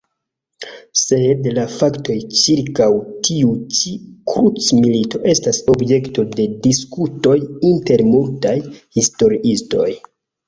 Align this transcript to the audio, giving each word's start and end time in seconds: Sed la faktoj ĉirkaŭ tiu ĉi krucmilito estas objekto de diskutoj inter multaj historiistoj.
Sed 0.99 1.47
la 1.57 1.65
faktoj 1.73 2.15
ĉirkaŭ 2.37 2.87
tiu 3.27 3.51
ĉi 3.79 3.91
krucmilito 4.31 5.21
estas 5.33 5.59
objekto 5.75 6.25
de 6.39 6.47
diskutoj 6.65 7.37
inter 7.73 8.05
multaj 8.09 8.55
historiistoj. 8.99 9.87